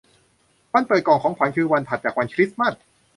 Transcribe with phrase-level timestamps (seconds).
[0.73, 2.73] วันเปิดกล่องของขวัญคือวันถัดจากวันคริสต์มาส